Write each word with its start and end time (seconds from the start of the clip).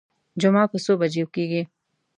جمعه 0.41 0.65
په 0.71 0.77
څو 0.83 0.91
بجو 0.99 1.25
کېږي. 1.35 1.61